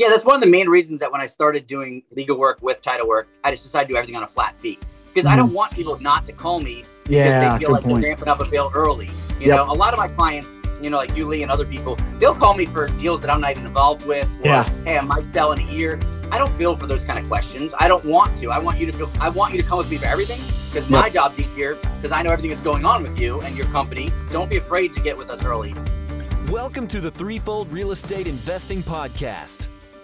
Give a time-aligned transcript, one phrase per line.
[0.00, 2.80] Yeah, that's one of the main reasons that when I started doing legal work with
[2.80, 5.34] title work, I just decided to do everything on a flat fee because mm-hmm.
[5.34, 8.00] I don't want people not to call me because yeah, they feel like point.
[8.00, 9.10] they're ramping up a bill early.
[9.38, 9.56] You yep.
[9.56, 12.34] know, a lot of my clients, you know, like you, Lee, and other people, they'll
[12.34, 14.26] call me for deals that I'm not even involved with.
[14.40, 14.70] Or, yeah.
[14.84, 16.00] Hey, I might sell in a year.
[16.32, 17.74] I don't feel for those kind of questions.
[17.78, 18.50] I don't want to.
[18.50, 19.10] I want you to feel.
[19.20, 20.38] I want you to come with me for everything
[20.70, 20.98] because yep.
[20.98, 24.10] my job's easier because I know everything that's going on with you and your company.
[24.30, 25.74] Don't be afraid to get with us early.
[26.50, 29.68] Welcome to the Threefold Real Estate Investing Podcast.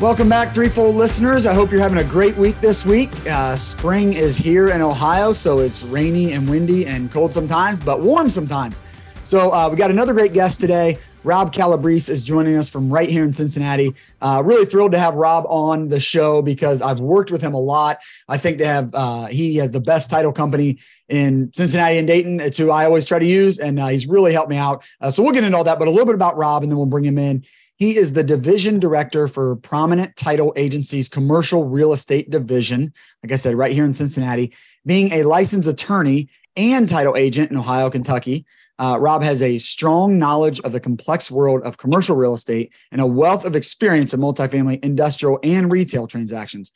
[0.00, 1.44] Welcome back, Threefold listeners.
[1.44, 3.10] I hope you're having a great week this week.
[3.26, 8.00] Uh, spring is here in Ohio, so it's rainy and windy and cold sometimes, but
[8.00, 8.80] warm sometimes.
[9.24, 10.96] So uh, we got another great guest today.
[11.22, 13.94] Rob Calabrese is joining us from right here in Cincinnati.
[14.22, 17.60] Uh, really thrilled to have Rob on the show because I've worked with him a
[17.60, 17.98] lot.
[18.26, 20.78] I think they have uh, he has the best title company
[21.10, 22.40] in Cincinnati and Dayton.
[22.40, 24.82] It's who I always try to use, and uh, he's really helped me out.
[24.98, 26.78] Uh, so we'll get into all that, but a little bit about Rob, and then
[26.78, 27.44] we'll bring him in.
[27.80, 32.92] He is the division director for Prominent Title Agency's commercial real estate division.
[33.22, 34.52] Like I said, right here in Cincinnati,
[34.84, 38.44] being a licensed attorney and title agent in Ohio, Kentucky.
[38.78, 43.00] Uh, Rob has a strong knowledge of the complex world of commercial real estate and
[43.00, 46.72] a wealth of experience in multifamily, industrial, and retail transactions.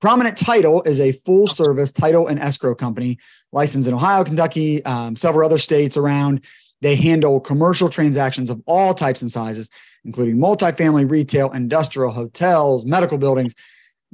[0.00, 3.18] Prominent Title is a full service title and escrow company
[3.50, 6.44] licensed in Ohio, Kentucky, um, several other states around.
[6.82, 9.70] They handle commercial transactions of all types and sizes,
[10.06, 13.54] including multifamily, retail, industrial, hotels, medical buildings,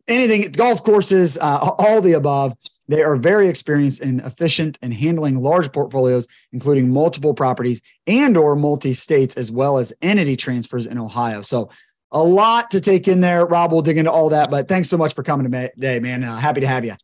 [0.09, 2.55] anything, golf courses, uh, all the above.
[2.89, 8.57] They are very experienced and efficient in handling large portfolios, including multiple properties and or
[8.57, 11.43] multi-states, as well as entity transfers in Ohio.
[11.43, 11.71] So
[12.11, 13.47] a lot to take in there.
[13.47, 16.25] Rob we'll dig into all that, but thanks so much for coming today, man.
[16.25, 16.97] Uh, happy to have you.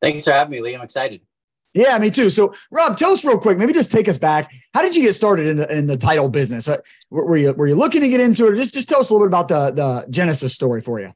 [0.00, 0.74] Thanks for having me, Lee.
[0.74, 1.22] I'm excited.
[1.74, 2.30] Yeah, me too.
[2.30, 3.58] So, Rob, tell us real quick.
[3.58, 4.50] Maybe just take us back.
[4.72, 6.66] How did you get started in the in the title business?
[6.66, 6.78] Uh,
[7.10, 8.52] were you were you looking to get into it?
[8.52, 11.12] Or just just tell us a little bit about the the genesis story for you.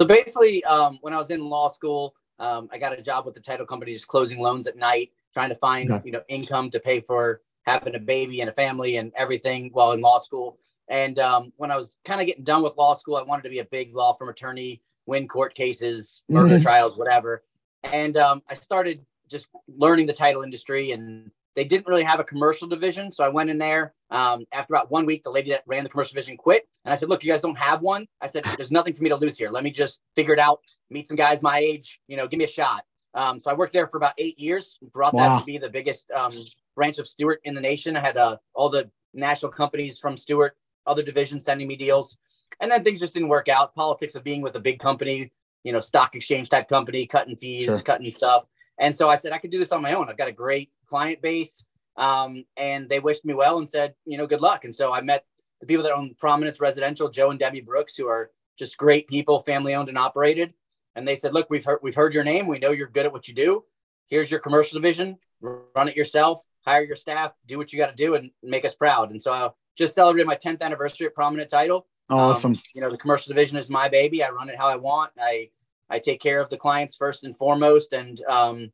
[0.00, 3.34] So basically, um, when I was in law school, um, I got a job with
[3.34, 6.02] the title company, just closing loans at night, trying to find okay.
[6.04, 9.92] you know income to pay for having a baby and a family and everything while
[9.92, 10.58] in law school.
[10.88, 13.50] And um, when I was kind of getting done with law school, I wanted to
[13.50, 16.62] be a big law firm attorney, win court cases, murder mm-hmm.
[16.62, 17.44] trials, whatever.
[17.84, 22.24] And um, I started just learning the title industry and they didn't really have a
[22.24, 23.10] commercial division.
[23.10, 23.94] So I went in there.
[24.10, 26.68] Um, after about one week, the lady that ran the commercial division quit.
[26.84, 28.06] And I said, Look, you guys don't have one.
[28.20, 29.50] I said, There's nothing for me to lose here.
[29.50, 32.44] Let me just figure it out, meet some guys my age, you know, give me
[32.44, 32.84] a shot.
[33.14, 35.34] Um, so I worked there for about eight years, brought wow.
[35.34, 36.32] that to be the biggest um,
[36.76, 37.96] branch of Stewart in the nation.
[37.96, 40.56] I had uh, all the national companies from Stewart,
[40.86, 42.16] other divisions sending me deals.
[42.60, 43.74] And then things just didn't work out.
[43.74, 45.32] Politics of being with a big company,
[45.64, 47.80] you know, stock exchange type company, cutting fees, sure.
[47.80, 48.46] cutting stuff.
[48.78, 50.08] And so I said, I could do this on my own.
[50.08, 51.64] I've got a great client base.
[51.96, 54.64] Um, and they wished me well and said, you know, good luck.
[54.64, 55.24] And so I met
[55.60, 59.40] the people that own Prominence Residential, Joe and Debbie Brooks, who are just great people,
[59.40, 60.54] family owned and operated.
[60.94, 62.46] And they said, look, we've heard, we've heard your name.
[62.46, 63.64] We know you're good at what you do.
[64.08, 65.18] Here's your commercial division.
[65.40, 68.74] Run it yourself, hire your staff, do what you got to do and make us
[68.74, 69.10] proud.
[69.10, 71.86] And so I just celebrated my 10th anniversary at Prominent Title.
[72.10, 72.52] Awesome.
[72.52, 74.24] Um, you know, the commercial division is my baby.
[74.24, 75.12] I run it how I want.
[75.20, 75.50] I
[75.90, 78.72] I take care of the clients first and foremost, and um,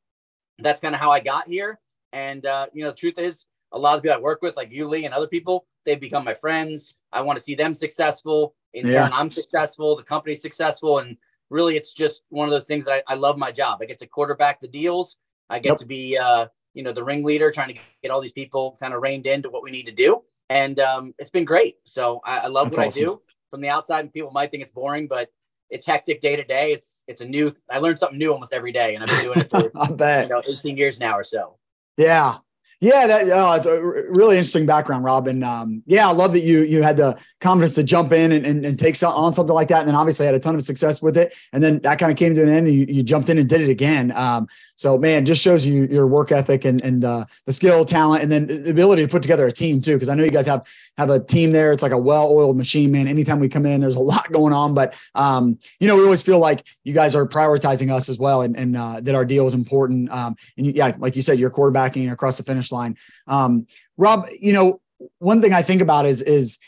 [0.59, 1.81] that's kind of how I got here.
[2.13, 4.71] And uh, you know, the truth is, a lot of people I work with, like
[4.71, 6.95] you, Lee, and other people, they've become my friends.
[7.13, 8.55] I want to see them successful.
[8.73, 9.03] In yeah.
[9.03, 9.97] turn, I'm successful.
[9.97, 11.17] The company's successful, and
[11.51, 13.79] really, it's just one of those things that I, I love my job.
[13.81, 15.17] I get to quarterback the deals.
[15.51, 15.77] I get yep.
[15.79, 19.03] to be, uh, you know, the ringleader, trying to get all these people kind of
[19.03, 21.77] reined into what we need to do, and um, it's been great.
[21.85, 23.03] So I, I love That's what awesome.
[23.03, 23.23] I do.
[23.51, 25.31] From the outside, and people might think it's boring, but
[25.75, 26.73] it's hectic day to day.
[26.73, 27.55] It's it's a new.
[27.71, 30.29] I learn something new almost every day, and I've been doing it for I bet.
[30.29, 31.57] you know 18 years now or so.
[31.97, 32.39] Yeah,
[32.81, 35.43] yeah, that oh, it's a really interesting background, Robin.
[35.43, 38.65] Um, yeah, I love that you you had the confidence to jump in and, and,
[38.65, 41.01] and take some, on something like that, and then obviously had a ton of success
[41.01, 41.35] with it.
[41.53, 43.49] And then that kind of came to an end, and you, you jumped in and
[43.49, 44.13] did it again.
[44.13, 48.23] Um, so man, just shows you your work ethic and and uh, the skill, talent,
[48.23, 49.95] and then the ability to put together a team too.
[49.95, 50.67] Because I know you guys have
[50.99, 51.73] have a team there.
[51.73, 53.07] It's like a well-oiled machine, man.
[53.07, 56.23] Anytime we come in, there's a lot going on, but um, you know, we always
[56.23, 59.47] feel like you guys are prioritizing us as well, and and uh, that our deal
[59.47, 60.11] is important.
[60.11, 62.97] Um, and you, yeah, like you said, you're quarterbacking across the finish line.
[63.27, 63.67] Um,
[63.97, 64.81] Rob, you know,
[65.19, 66.59] one thing I think about is is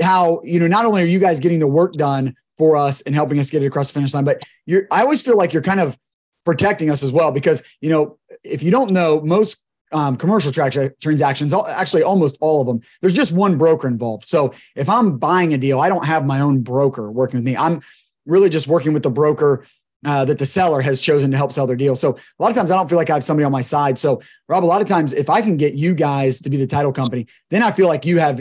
[0.00, 3.14] how you know not only are you guys getting the work done for us and
[3.14, 4.24] helping us get it across the finish line.
[4.24, 5.98] But you're, I always feel like you're kind of
[6.44, 9.62] protecting us as well because you know if you don't know most
[9.92, 14.24] um, commercial tra- transactions, actually almost all of them, there's just one broker involved.
[14.24, 17.56] So if I'm buying a deal, I don't have my own broker working with me.
[17.56, 17.82] I'm
[18.26, 19.66] really just working with the broker
[20.04, 21.94] uh, that the seller has chosen to help sell their deal.
[21.94, 23.98] So a lot of times I don't feel like I have somebody on my side.
[23.98, 26.66] So Rob, a lot of times if I can get you guys to be the
[26.66, 28.40] title company, then I feel like you have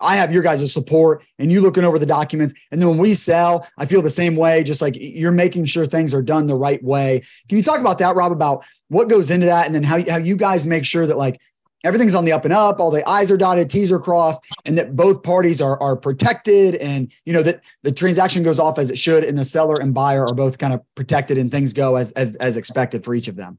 [0.00, 2.54] I have your guys' support and you looking over the documents.
[2.70, 5.86] And then when we sell, I feel the same way, just like you're making sure
[5.86, 7.22] things are done the right way.
[7.48, 10.16] Can you talk about that, Rob, about what goes into that and then how, how
[10.16, 11.40] you guys make sure that like
[11.84, 14.76] everything's on the up and up, all the I's are dotted, T's are crossed, and
[14.76, 18.90] that both parties are, are protected and, you know, that the transaction goes off as
[18.90, 21.96] it should and the seller and buyer are both kind of protected and things go
[21.96, 23.58] as, as, as expected for each of them.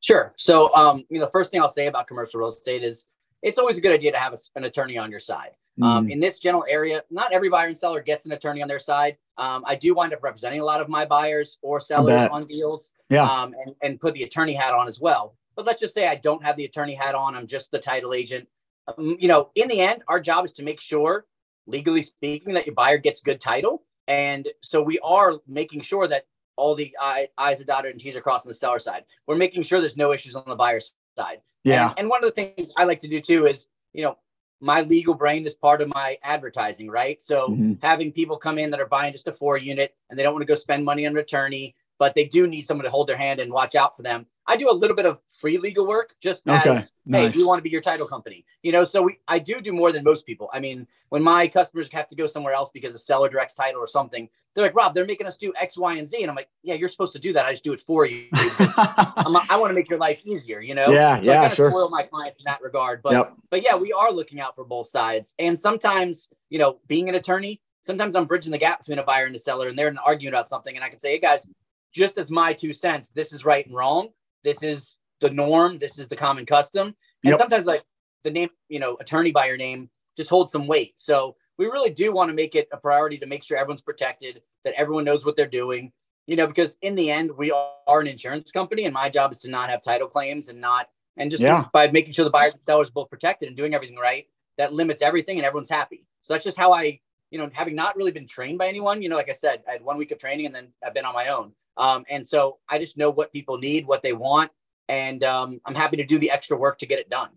[0.00, 0.34] Sure.
[0.36, 3.04] So, um, you know, the first thing I'll say about commercial real estate is
[3.42, 5.52] it's always a good idea to have a, an attorney on your side.
[5.82, 5.96] Um, mm.
[5.96, 8.78] Um, in this general area, not every buyer and seller gets an attorney on their
[8.78, 9.16] side.
[9.36, 12.92] Um, I do wind up representing a lot of my buyers or sellers on deals
[13.10, 13.24] yeah.
[13.24, 15.36] um, and, and put the attorney hat on as well.
[15.54, 18.14] But let's just say I don't have the attorney hat on, I'm just the title
[18.14, 18.48] agent.
[18.88, 21.26] Um, you know, in the end, our job is to make sure,
[21.66, 23.82] legally speaking, that your buyer gets good title.
[24.08, 26.94] And so we are making sure that all the
[27.36, 29.04] I's are dotted and T's are crossed on the seller side.
[29.26, 31.40] We're making sure there's no issues on the buyer's side.
[31.64, 31.90] Yeah.
[31.90, 34.16] And, and one of the things I like to do too is, you know,
[34.60, 37.20] my legal brain is part of my advertising, right?
[37.20, 37.74] So mm-hmm.
[37.82, 40.42] having people come in that are buying just a four unit and they don't want
[40.42, 43.16] to go spend money on an attorney, but they do need someone to hold their
[43.16, 44.26] hand and watch out for them.
[44.48, 47.34] I do a little bit of free legal work just okay, as, nice.
[47.34, 48.44] hey, we want to be your title company?
[48.62, 50.48] You know, so we, I do do more than most people.
[50.52, 53.80] I mean, when my customers have to go somewhere else because a seller directs title
[53.80, 56.22] or something, they're like, Rob, they're making us do X, Y, and Z.
[56.22, 57.44] And I'm like, yeah, you're supposed to do that.
[57.44, 58.28] I just do it for you.
[58.32, 60.90] i want to make your life easier, you know?
[60.90, 61.70] Yeah, so yeah, I kind sure.
[61.70, 63.02] spoil my clients in that regard.
[63.02, 63.34] But, yep.
[63.50, 65.34] but yeah, we are looking out for both sides.
[65.38, 69.26] And sometimes, you know, being an attorney, sometimes I'm bridging the gap between a buyer
[69.26, 70.74] and a seller and they're arguing about something.
[70.74, 71.48] And I can say, hey guys,
[71.96, 74.08] just as my two cents, this is right and wrong.
[74.44, 75.78] This is the norm.
[75.78, 76.88] This is the common custom.
[76.88, 76.94] And
[77.30, 77.38] yep.
[77.38, 77.82] sometimes like
[78.22, 80.94] the name, you know, attorney by your name just holds some weight.
[80.96, 84.42] So we really do want to make it a priority to make sure everyone's protected,
[84.64, 85.90] that everyone knows what they're doing,
[86.26, 89.38] you know, because in the end, we are an insurance company and my job is
[89.38, 91.64] to not have title claims and not, and just yeah.
[91.72, 94.26] by making sure the buyers and sellers both protected and doing everything right,
[94.58, 96.06] that limits everything and everyone's happy.
[96.20, 97.00] So that's just how I,
[97.30, 99.72] you know, having not really been trained by anyone, you know, like I said, I
[99.72, 101.52] had one week of training and then I've been on my own.
[101.76, 104.50] Um, and so I just know what people need, what they want,
[104.88, 107.30] and um, I'm happy to do the extra work to get it done.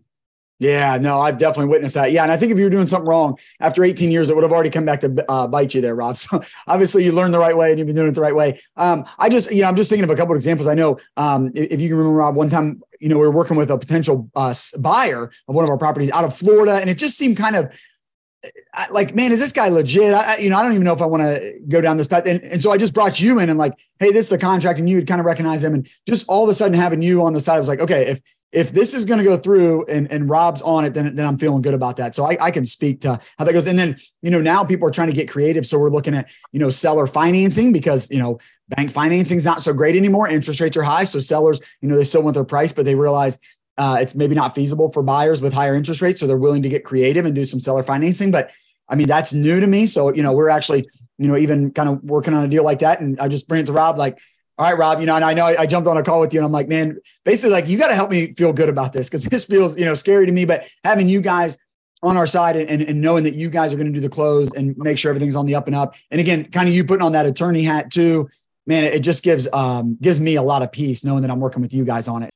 [0.60, 2.12] Yeah, no, I've definitely witnessed that.
[2.12, 4.44] Yeah, and I think if you were doing something wrong after 18 years, it would
[4.44, 6.18] have already come back to uh, bite you there, Rob.
[6.18, 8.60] So obviously, you learned the right way and you've been doing it the right way.
[8.76, 10.66] Um, I just, you know, I'm just thinking of a couple of examples.
[10.66, 13.56] I know um, if you can remember, Rob, one time, you know, we were working
[13.56, 16.98] with a potential uh, buyer of one of our properties out of Florida, and it
[16.98, 17.74] just seemed kind of
[18.90, 20.14] like, man, is this guy legit?
[20.14, 22.26] I, you know, I don't even know if I want to go down this path.
[22.26, 24.78] And, and so I just brought you in and like, hey, this is the contract,
[24.78, 27.22] and you would kind of recognize them, and just all of a sudden having you
[27.22, 28.22] on the side, I was like, okay, if
[28.52, 31.38] if this is going to go through and, and Rob's on it, then, then I'm
[31.38, 32.16] feeling good about that.
[32.16, 33.68] So I, I can speak to how that goes.
[33.68, 35.64] And then, you know, now people are trying to get creative.
[35.64, 39.62] So we're looking at, you know, seller financing because, you know, bank financing is not
[39.62, 40.26] so great anymore.
[40.26, 41.04] Interest rates are high.
[41.04, 43.38] So sellers, you know, they still want their price, but they realize
[43.80, 46.20] uh, it's maybe not feasible for buyers with higher interest rates.
[46.20, 48.30] So they're willing to get creative and do some seller financing.
[48.30, 48.50] But
[48.90, 49.86] I mean, that's new to me.
[49.86, 50.86] So, you know, we're actually,
[51.16, 53.00] you know, even kind of working on a deal like that.
[53.00, 54.18] And I just bring it to Rob, like,
[54.58, 56.40] all right, Rob, you know, and I know I, jumped on a call with you
[56.40, 59.08] and I'm like, man, basically like, you got to help me feel good about this
[59.08, 61.56] because this feels, you know, scary to me, but having you guys
[62.02, 64.10] on our side and, and, and knowing that you guys are going to do the
[64.10, 65.94] close and make sure everything's on the up and up.
[66.10, 68.28] And again, kind of you putting on that attorney hat too,
[68.66, 71.62] man, it just gives, um, gives me a lot of peace knowing that I'm working
[71.62, 72.30] with you guys on it.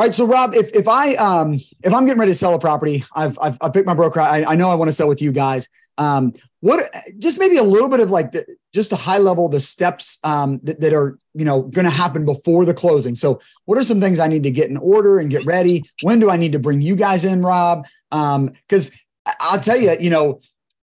[0.00, 0.14] All right.
[0.14, 3.38] So Rob, if, if I, um, if I'm getting ready to sell a property, I've,
[3.38, 4.18] I've, I've picked my broker.
[4.18, 5.68] I, I know I want to sell with you guys.
[5.98, 9.60] Um, what just maybe a little bit of like the, just a high level the
[9.60, 13.76] steps um, that, that, are you know going to happen before the closing so what
[13.76, 16.36] are some things i need to get in order and get ready when do i
[16.36, 20.40] need to bring you guys in rob because um, i'll tell you you know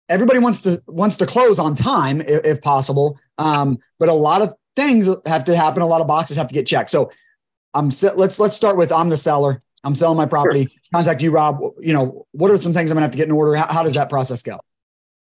[0.08, 4.42] everybody wants to wants to close on time if, if possible um, but a lot
[4.42, 7.10] of things have to happen a lot of boxes have to get checked so
[7.74, 10.80] i'm let's let's start with i'm the seller i'm selling my property sure.
[10.92, 13.32] contact you rob you know what are some things i'm gonna have to get in
[13.32, 14.58] order how, how does that process go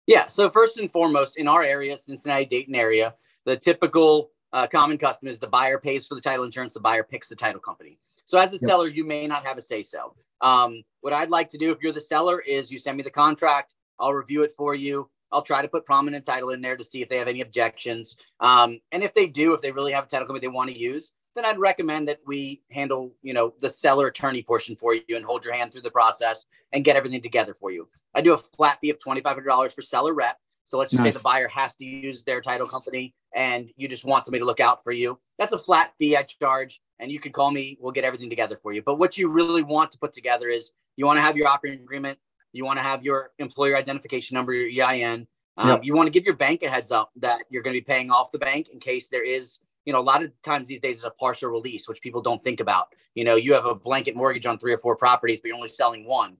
[0.06, 0.28] yeah.
[0.28, 5.28] So first and foremost, in our area, Cincinnati, Dayton area, the typical uh, common custom
[5.28, 7.98] is the buyer pays for the title insurance, the buyer picks the title company.
[8.24, 8.60] So as a yep.
[8.60, 10.14] seller, you may not have a say so.
[10.40, 13.10] Um, what I'd like to do if you're the seller is you send me the
[13.10, 15.08] contract, I'll review it for you.
[15.32, 18.16] I'll try to put prominent title in there to see if they have any objections.
[18.38, 20.78] Um, and if they do, if they really have a title company they want to
[20.78, 25.16] use, then I'd recommend that we handle, you know, the seller attorney portion for you
[25.16, 27.88] and hold your hand through the process and get everything together for you.
[28.14, 30.38] I do a flat fee of $2,500 for seller rep.
[30.64, 31.12] So let's just nice.
[31.12, 34.46] say the buyer has to use their title company and you just want somebody to
[34.46, 35.18] look out for you.
[35.38, 37.78] That's a flat fee I charge and you can call me.
[37.80, 38.82] We'll get everything together for you.
[38.82, 41.82] But what you really want to put together is you want to have your operating
[41.82, 42.18] agreement.
[42.52, 45.26] You want to have your employer identification number, your EIN.
[45.58, 45.84] Um, yep.
[45.84, 48.10] You want to give your bank a heads up that you're going to be paying
[48.10, 50.98] off the bank in case there is, you know, a lot of times these days
[50.98, 52.88] is a partial release, which people don't think about.
[53.14, 55.68] You know, you have a blanket mortgage on three or four properties, but you're only
[55.68, 56.36] selling one.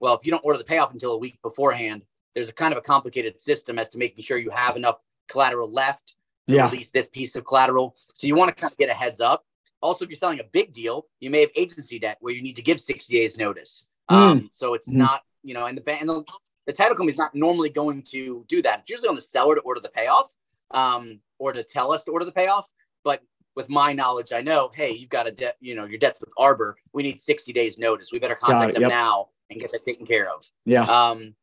[0.00, 2.04] Well, if you don't order the payoff until a week beforehand,
[2.34, 4.96] there's a kind of a complicated system as to making sure you have enough
[5.28, 6.14] collateral left
[6.48, 6.68] to yeah.
[6.68, 7.94] release this piece of collateral.
[8.14, 9.44] So you want to kind of get a heads up.
[9.82, 12.56] Also, if you're selling a big deal, you may have agency debt where you need
[12.56, 13.86] to give 60 days notice.
[14.10, 14.16] Mm.
[14.16, 14.94] Um, so it's mm.
[14.94, 16.24] not, you know, and the and the,
[16.66, 18.80] the title company is not normally going to do that.
[18.80, 20.28] It's usually on the seller to order the payoff
[20.72, 22.70] um, or to tell us to order the payoff.
[23.02, 23.22] But
[23.56, 26.30] with my knowledge, I know, hey, you've got a debt, you know, your debt's with
[26.38, 26.76] Arbor.
[26.92, 28.12] We need 60 days notice.
[28.12, 28.90] We better contact them yep.
[28.90, 30.46] now and get that taken care of.
[30.64, 30.84] Yeah.
[30.84, 31.34] Um,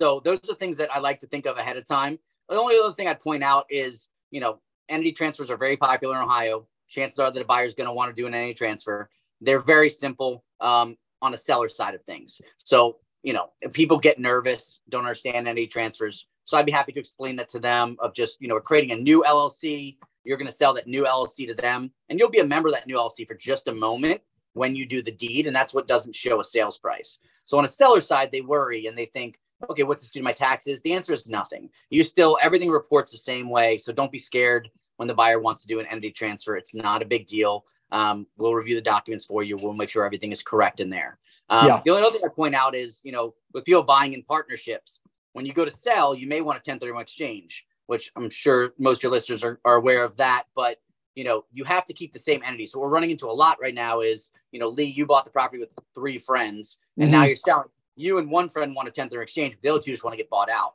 [0.00, 2.18] so those are things that I like to think of ahead of time.
[2.48, 6.16] The only other thing I'd point out is, you know, entity transfers are very popular
[6.16, 6.68] in Ohio.
[6.88, 9.08] Chances are that a buyer is going to want to do an entity transfer.
[9.40, 12.40] They're very simple um, on a seller side of things.
[12.58, 16.26] So, you know, people get nervous, don't understand entity transfers.
[16.44, 18.96] So I'd be happy to explain that to them of just, you know, creating a
[18.96, 19.96] new LLC.
[20.24, 22.74] You're going to sell that new LLC to them, and you'll be a member of
[22.74, 24.20] that new LLC for just a moment
[24.54, 25.46] when you do the deed.
[25.46, 27.18] And that's what doesn't show a sales price.
[27.44, 30.24] So on a seller side, they worry and they think, okay, what's this do to
[30.24, 30.82] my taxes?
[30.82, 31.68] The answer is nothing.
[31.90, 33.76] You still, everything reports the same way.
[33.76, 36.56] So don't be scared when the buyer wants to do an entity transfer.
[36.56, 37.64] It's not a big deal.
[37.90, 39.56] Um, we'll review the documents for you.
[39.56, 41.18] We'll make sure everything is correct in there.
[41.50, 41.80] Um, yeah.
[41.84, 45.00] The only other thing I point out is, you know, with people buying in partnerships,
[45.34, 48.98] when you go to sell, you may want a 1031 exchange, which I'm sure most
[48.98, 50.44] of your listeners are, are aware of that.
[50.56, 50.78] But
[51.14, 52.66] you know, you have to keep the same entity.
[52.66, 55.30] So we're running into a lot right now is, you know, Lee, you bought the
[55.30, 57.12] property with three friends and mm-hmm.
[57.12, 59.80] now you're selling you and one friend want a 10th or exchange, but the other
[59.80, 60.74] two just want to get bought out.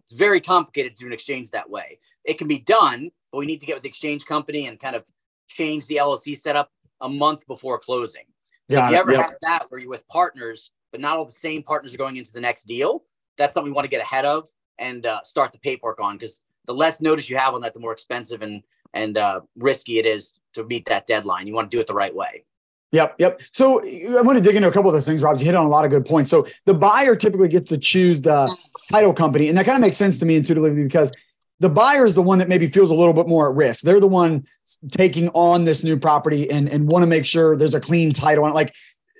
[0.00, 1.98] It's very complicated to do an exchange that way.
[2.24, 4.96] It can be done, but we need to get with the exchange company and kind
[4.96, 5.04] of
[5.48, 6.70] change the LLC setup
[7.00, 8.24] a month before closing.
[8.70, 9.20] So if you ever yep.
[9.20, 12.32] have that where you're with partners, but not all the same partners are going into
[12.32, 13.04] the next deal,
[13.36, 14.48] that's something we want to get ahead of
[14.78, 17.80] and uh, start the paperwork on because the less notice you have on that, the
[17.80, 18.62] more expensive and
[18.92, 21.46] and uh, risky it is to meet that deadline.
[21.46, 22.44] You want to do it the right way.
[22.92, 23.40] Yep, yep.
[23.50, 25.38] So I want to dig into a couple of those things, Rob.
[25.40, 26.30] You hit on a lot of good points.
[26.30, 28.56] So the buyer typically gets to choose the
[28.88, 31.10] title company, and that kind of makes sense to me intuitively because
[31.58, 33.82] the buyer is the one that maybe feels a little bit more at risk.
[33.82, 34.46] They're the one
[34.90, 38.44] taking on this new property and, and want to make sure there's a clean title
[38.44, 38.54] on it.
[38.54, 38.74] Like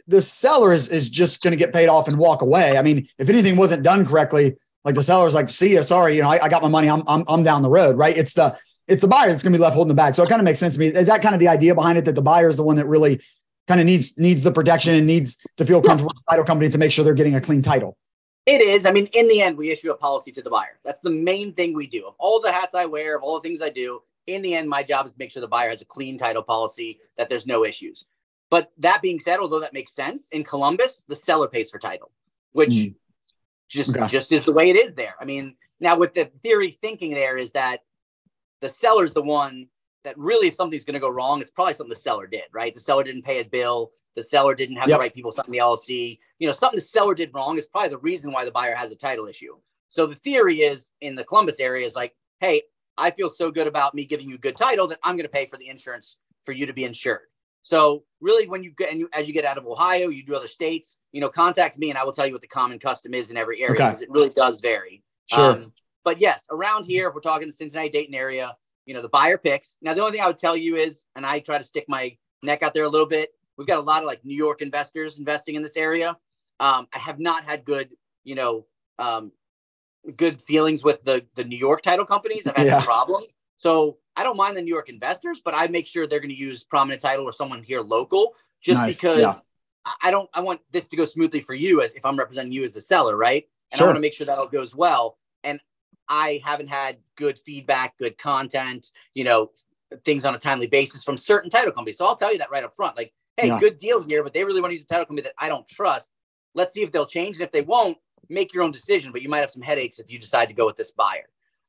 [0.06, 2.76] the seller is, is just going to get paid off and walk away.
[2.76, 6.22] I mean, if anything wasn't done correctly, like the seller's like, see ya, sorry, you
[6.22, 6.88] know, I, I got my money.
[6.88, 8.16] I'm, I'm, I'm down the road, right?
[8.16, 10.14] It's the, it's the buyer that's going to be left holding the bag.
[10.14, 10.88] So it kind of makes sense to me.
[10.88, 12.86] Is that kind of the idea behind it that the buyer is the one that
[12.86, 13.20] really
[13.66, 16.70] kind of needs needs the protection and needs to feel comfortable with the title company
[16.70, 17.96] to make sure they're getting a clean title.
[18.44, 18.84] It is.
[18.84, 20.78] I mean, in the end, we issue a policy to the buyer.
[20.84, 22.06] That's the main thing we do.
[22.06, 24.68] Of all the hats I wear, of all the things I do, in the end,
[24.68, 27.46] my job is to make sure the buyer has a clean title policy, that there's
[27.46, 28.04] no issues.
[28.54, 32.12] But that being said, although that makes sense, in Columbus, the seller pays for title,
[32.52, 32.94] which mm.
[33.68, 35.16] just just is the way it is there.
[35.20, 37.78] I mean, now with the theory thinking there is that
[38.60, 39.66] the seller's the one
[40.04, 42.72] that really if something's going to go wrong, it's probably something the seller did, right?
[42.72, 43.90] The seller didn't pay a bill.
[44.14, 44.98] The seller didn't have yep.
[44.98, 46.20] the right people sign the LLC.
[46.38, 48.92] You know, something the seller did wrong is probably the reason why the buyer has
[48.92, 49.56] a title issue.
[49.88, 52.62] So the theory is in the Columbus area is like, hey,
[52.96, 55.28] I feel so good about me giving you a good title that I'm going to
[55.28, 57.26] pay for the insurance for you to be insured.
[57.64, 60.34] So really, when you get and you, as you get out of Ohio, you do
[60.36, 60.98] other states.
[61.12, 63.38] You know, contact me and I will tell you what the common custom is in
[63.38, 64.04] every area because okay.
[64.04, 65.02] it really does vary.
[65.26, 65.52] Sure.
[65.52, 65.72] Um,
[66.04, 68.54] but yes, around here, if we're talking the Cincinnati Dayton area,
[68.84, 69.76] you know, the buyer picks.
[69.80, 72.14] Now, the only thing I would tell you is, and I try to stick my
[72.42, 73.30] neck out there a little bit.
[73.56, 76.18] We've got a lot of like New York investors investing in this area.
[76.60, 77.88] Um, I have not had good,
[78.24, 78.66] you know,
[78.98, 79.32] um,
[80.16, 82.46] good feelings with the the New York title companies.
[82.46, 82.84] I've had yeah.
[82.84, 83.28] problems.
[83.64, 86.36] So I don't mind the New York investors, but I make sure they're going to
[86.36, 88.94] use prominent title or someone here local, just nice.
[88.94, 89.36] because yeah.
[90.02, 90.28] I don't.
[90.34, 92.82] I want this to go smoothly for you as if I'm representing you as the
[92.82, 93.48] seller, right?
[93.72, 93.86] And sure.
[93.86, 95.16] I want to make sure that all goes well.
[95.44, 95.60] And
[96.10, 99.50] I haven't had good feedback, good content, you know,
[100.04, 101.96] things on a timely basis from certain title companies.
[101.96, 102.98] So I'll tell you that right up front.
[102.98, 103.58] Like, hey, yeah.
[103.58, 105.66] good deal here, but they really want to use a title company that I don't
[105.66, 106.10] trust.
[106.54, 107.36] Let's see if they'll change.
[107.36, 107.96] And if they won't,
[108.28, 109.10] make your own decision.
[109.10, 111.24] But you might have some headaches if you decide to go with this buyer.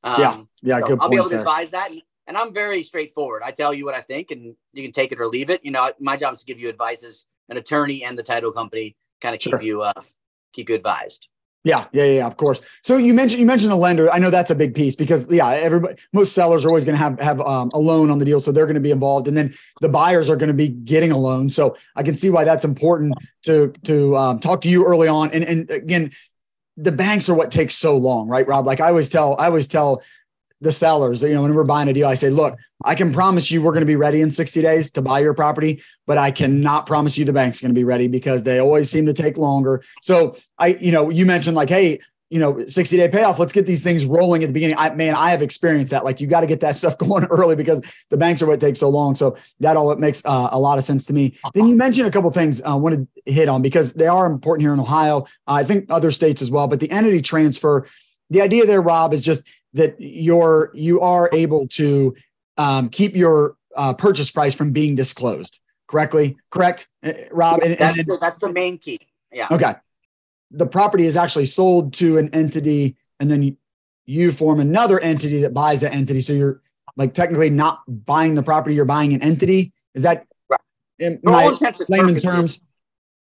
[0.06, 0.98] Um, yeah, yeah, so good.
[1.00, 1.90] I'll be able to advise that.
[1.90, 3.42] And, and, I'm very straightforward.
[3.44, 5.64] I tell you what I think, and you can take it or leave it.
[5.64, 8.52] You know, my job is to give you advice as an attorney and the title
[8.52, 9.58] company, kind of sure.
[9.58, 9.92] keep you uh,
[10.52, 11.26] keep you advised.
[11.64, 12.60] Yeah, yeah, yeah, of course.
[12.84, 14.08] So you mentioned you mentioned a lender.
[14.12, 17.02] I know that's a big piece because yeah, everybody most sellers are always going to
[17.02, 19.36] have have um, a loan on the deal, so they're going to be involved, and
[19.36, 21.50] then the buyers are going to be getting a loan.
[21.50, 23.14] So I can see why that's important
[23.46, 25.32] to to um, talk to you early on.
[25.32, 26.12] And and again,
[26.76, 28.66] the banks are what takes so long, right, Rob?
[28.66, 30.02] Like I always tell, I always tell
[30.60, 33.50] the sellers, you know, when we're buying a deal, I say, look, I can promise
[33.50, 36.30] you we're going to be ready in 60 days to buy your property, but I
[36.30, 39.36] cannot promise you the bank's going to be ready because they always seem to take
[39.36, 39.82] longer.
[40.02, 43.38] So I, you know, you mentioned like, hey, you know, 60 day payoff.
[43.38, 44.76] Let's get these things rolling at the beginning.
[44.76, 46.04] I man, I have experienced that.
[46.04, 48.80] Like you got to get that stuff going early because the banks are what takes
[48.80, 49.14] so long.
[49.14, 51.38] So that all it makes uh, a lot of sense to me.
[51.54, 54.62] Then you mentioned a couple things I wanted to hit on because they are important
[54.62, 55.22] here in Ohio.
[55.46, 57.86] Uh, I think other states as well, but the entity transfer,
[58.30, 62.16] the idea there, Rob, is just that you're, you are able to
[62.56, 66.36] um, keep your uh, purchase price from being disclosed correctly.
[66.50, 67.60] Correct, uh, Rob?
[67.62, 68.98] And, that's, and, the, that's the main key.
[69.30, 69.48] Yeah.
[69.50, 69.74] Okay
[70.50, 73.56] the property is actually sold to an entity and then you,
[74.04, 76.20] you form another entity that buys that entity.
[76.20, 76.62] So you're
[76.96, 79.72] like technically not buying the property, you're buying an entity.
[79.94, 80.60] Is that right.
[80.98, 82.60] in for all intents and terms?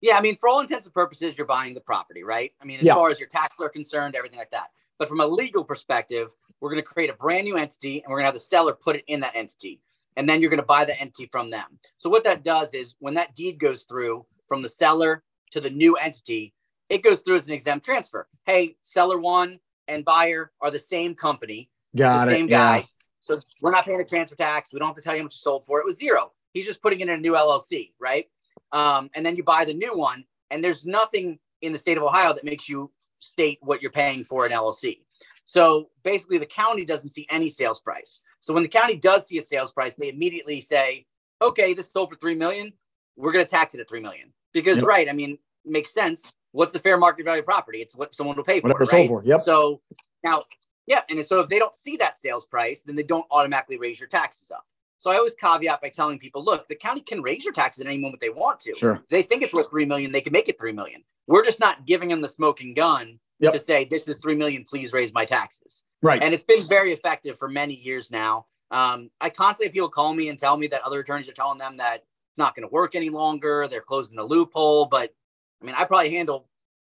[0.00, 2.52] Yeah, I mean, for all intents and purposes, you're buying the property, right?
[2.62, 2.94] I mean, as yeah.
[2.94, 4.68] far as your taxes are concerned, everything like that.
[4.98, 8.18] But from a legal perspective, we're going to create a brand new entity and we're
[8.18, 9.80] going to have the seller put it in that entity.
[10.16, 11.78] And then you're going to buy the entity from them.
[11.96, 15.22] So what that does is when that deed goes through from the seller
[15.52, 16.52] to the new entity,
[16.88, 18.26] it goes through as an exempt transfer.
[18.46, 22.34] Hey, seller one and buyer are the same company, Got the it.
[22.34, 22.78] same guy.
[22.78, 22.84] Yeah.
[23.20, 24.72] So we're not paying a transfer tax.
[24.72, 25.80] We don't have to tell you how much you sold for.
[25.80, 26.32] It was zero.
[26.52, 28.26] He's just putting it in a new LLC, right?
[28.72, 32.02] Um, and then you buy the new one, and there's nothing in the state of
[32.02, 35.00] Ohio that makes you state what you're paying for an LLC.
[35.44, 38.20] So basically, the county doesn't see any sales price.
[38.40, 41.06] So when the county does see a sales price, they immediately say,
[41.42, 42.72] "Okay, this sold for three million.
[43.16, 44.86] We're going to tax it at three million because, yep.
[44.86, 45.08] right?
[45.08, 47.80] I mean, makes sense what's the fair market value property?
[47.80, 48.68] It's what someone will pay for.
[48.68, 48.88] Whatever right?
[48.88, 49.22] sold for.
[49.24, 49.40] Yep.
[49.40, 49.80] So
[50.24, 50.44] now,
[50.86, 54.00] yeah, and so if they don't see that sales price, then they don't automatically raise
[54.00, 54.64] your taxes up.
[54.98, 57.86] So I always caveat by telling people, look, the county can raise your taxes at
[57.86, 58.74] any moment they want to.
[58.76, 58.94] Sure.
[58.94, 61.04] If they think it's worth three million, they can make it three million.
[61.26, 63.52] We're just not giving them the smoking gun yep.
[63.52, 65.84] to say this is three million, please raise my taxes.
[66.02, 66.22] Right.
[66.22, 68.46] And it's been very effective for many years now.
[68.70, 71.58] Um, I constantly have people call me and tell me that other attorneys are telling
[71.58, 73.66] them that it's not going to work any longer.
[73.68, 74.86] They're closing the loophole.
[74.86, 75.14] But
[75.60, 76.48] I mean, I probably handle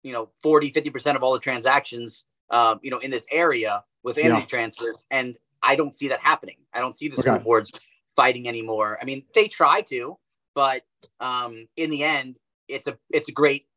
[0.04, 4.18] you know 40 50% of all the transactions uh, you know in this area with
[4.18, 4.46] entity yeah.
[4.46, 7.30] transfers and i don't see that happening i don't see the okay.
[7.30, 7.72] school boards
[8.16, 10.18] fighting anymore i mean they try to
[10.54, 10.84] but
[11.20, 13.68] um, in the end it's a it's a great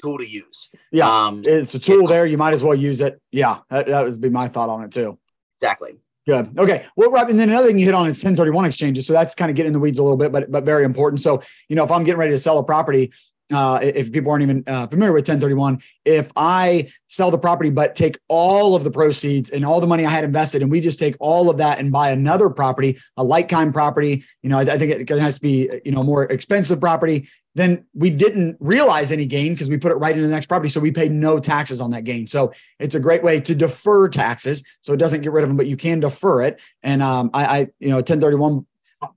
[0.00, 3.20] tool to use yeah um, it's a tool there you might as well use it
[3.32, 5.18] yeah that, that would be my thought on it too
[5.56, 5.96] exactly
[6.28, 6.58] Good.
[6.58, 6.84] Okay.
[6.96, 9.06] Well, Rob, and then another thing you hit on is 1031 exchanges.
[9.06, 11.22] So that's kind of getting in the weeds a little bit, but but very important.
[11.22, 13.12] So, you know, if I'm getting ready to sell a property,
[13.52, 17.94] uh, if people aren't even uh, familiar with 1031, if I sell the property but
[17.94, 20.98] take all of the proceeds and all the money I had invested, and we just
[20.98, 24.62] take all of that and buy another property, a like kind property, you know, I,
[24.62, 27.28] I think it has to be, you know, more expensive property.
[27.54, 30.68] Then we didn't realize any gain because we put it right in the next property,
[30.68, 32.26] so we paid no taxes on that gain.
[32.26, 35.56] So it's a great way to defer taxes, so it doesn't get rid of them,
[35.56, 36.60] but you can defer it.
[36.82, 38.66] And um, I, I, you know, 1031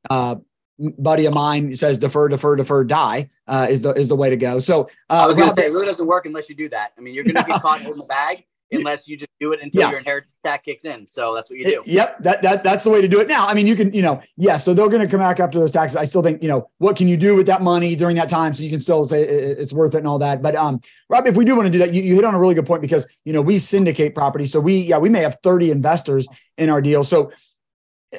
[0.10, 0.36] uh,
[0.98, 4.38] buddy of mine says defer, defer, defer, die uh, is the is the way to
[4.38, 4.60] go.
[4.60, 6.94] So uh, I was going to say it really doesn't work unless you do that.
[6.98, 9.60] I mean, you're going to get caught in the bag unless you just do it
[9.62, 9.90] until yeah.
[9.90, 11.08] your inheritance tax kicks in.
[11.08, 11.82] So that's what you do.
[11.86, 13.28] It, yep, that, that that's the way to do it.
[13.28, 14.58] Now, I mean, you can, you know, yeah.
[14.58, 15.98] So they're going to come back after those taxes.
[15.98, 18.54] I still think, you know, what can you do with that money during that time
[18.54, 20.42] so you can still say it's worth it and all that.
[20.42, 22.40] But um, Rob, if we do want to do that, you, you hit on a
[22.40, 25.38] really good point because you know we syndicate property, so we yeah we may have
[25.42, 27.04] 30 investors in our deal.
[27.04, 27.32] So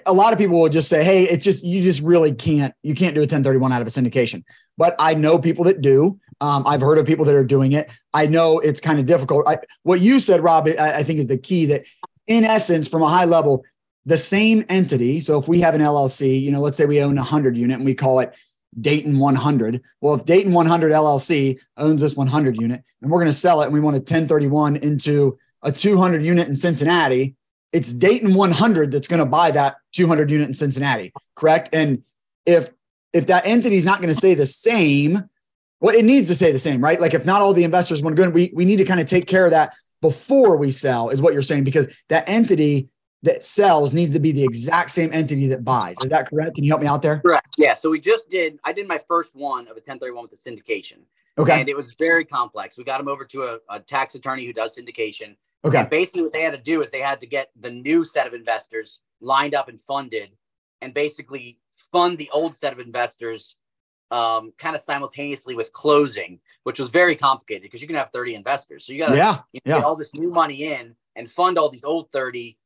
[0.07, 2.95] a lot of people will just say, "Hey, it's just you just really can't you
[2.95, 4.45] can't do a 1031 out of a syndication."
[4.79, 6.19] But I know people that do.
[6.41, 7.91] Um, I've heard of people that are doing it.
[8.15, 9.47] I know it's kind of difficult.
[9.47, 11.67] I, what you said, Rob, I, I think is the key.
[11.67, 11.85] That
[12.27, 13.65] in essence, from a high level,
[14.07, 15.21] the same entity.
[15.21, 17.77] So if we have an LLC, you know, let's say we own a hundred unit
[17.77, 18.35] and we call it
[18.81, 19.83] Dayton 100.
[20.01, 23.67] Well, if Dayton 100 LLC owns this 100 unit and we're going to sell it
[23.67, 27.35] and we want a 1031 into a 200 unit in Cincinnati,
[27.73, 31.71] it's Dayton 100 that's going to buy that 200 unit in Cincinnati, correct?
[31.73, 32.03] And
[32.47, 32.71] if
[33.13, 35.29] if that entity is not going to say the same,
[35.81, 37.01] well, it needs to say the same, right?
[37.01, 39.07] Like if not all the investors want to go, we we need to kind of
[39.07, 42.89] take care of that before we sell, is what you're saying, because that entity
[43.23, 45.97] that sells needs to be the exact same entity that buys.
[46.03, 46.55] Is that correct?
[46.55, 47.19] Can you help me out there?
[47.19, 47.49] Correct.
[47.59, 47.75] Yeah.
[47.75, 48.59] So we just did.
[48.65, 51.01] I did my first one of a 1031 with the syndication.
[51.39, 51.61] Okay.
[51.61, 52.77] And it was very complex.
[52.77, 55.37] We got him over to a, a tax attorney who does syndication.
[55.65, 55.79] Okay.
[55.79, 58.27] And basically, what they had to do is they had to get the new set
[58.27, 60.31] of investors lined up and funded,
[60.81, 61.59] and basically
[61.93, 63.57] fund the old set of investors
[64.11, 68.35] um, kind of simultaneously with closing, which was very complicated because you can have 30
[68.35, 68.85] investors.
[68.85, 69.77] So you got to yeah, you yeah.
[69.77, 72.57] get all this new money in and fund all these old 30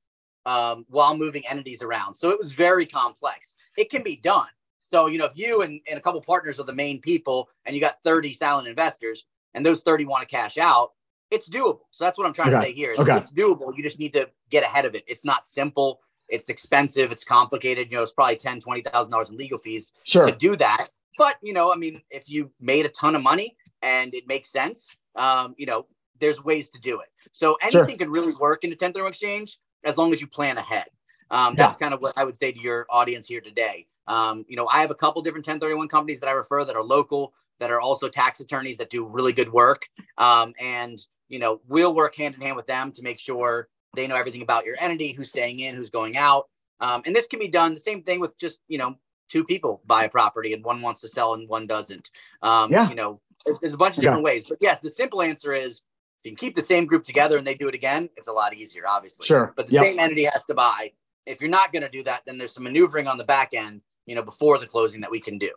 [0.47, 2.15] um, while moving entities around.
[2.15, 3.55] So it was very complex.
[3.77, 4.49] It can be done.
[4.85, 7.75] So, you know, if you and, and a couple partners are the main people and
[7.75, 10.93] you got 30 silent investors and those 30 want to cash out,
[11.31, 11.81] it's doable.
[11.91, 12.57] So that's what I'm trying okay.
[12.57, 12.95] to say here.
[12.99, 13.17] Okay.
[13.17, 13.77] It's doable.
[13.77, 15.05] You just need to get ahead of it.
[15.07, 16.01] It's not simple.
[16.29, 17.13] It's expensive.
[17.13, 17.91] It's complicated.
[17.91, 20.25] You know, it's probably ten, twenty thousand dollars in legal fees sure.
[20.25, 20.89] to do that.
[21.19, 24.51] But you know, I mean, if you made a ton of money and it makes
[24.51, 25.87] sense, um, you know,
[26.21, 27.09] there's ways to do it.
[27.33, 27.97] So anything sure.
[27.97, 30.87] can really work in a 1031 exchange as long as you plan ahead.
[31.31, 31.87] Um, that's yeah.
[31.87, 33.87] kind of what I would say to your audience here today.
[34.07, 36.83] Um, you know, I have a couple different 1031 companies that I refer that are
[36.83, 39.87] local, that are also tax attorneys that do really good work.
[40.19, 44.07] Um, and, you know, we'll work hand in hand with them to make sure they
[44.07, 46.49] know everything about your entity, who's staying in, who's going out.
[46.81, 48.97] Um, and this can be done the same thing with just, you know,
[49.31, 52.11] two people buy a property and one wants to sell and one doesn't.
[52.43, 52.89] Um, yeah.
[52.89, 54.33] You know, there's, there's a bunch of different yeah.
[54.33, 54.45] ways.
[54.49, 55.83] But yes, the simple answer is
[56.23, 58.33] if you can keep the same group together and they do it again, it's a
[58.33, 59.27] lot easier, obviously.
[59.27, 59.53] Sure.
[59.57, 59.85] But the yep.
[59.85, 60.93] same entity has to buy.
[61.27, 63.81] If you're not going to do that, then there's some maneuvering on the back end,
[64.07, 65.51] you know, before the closing that we can do.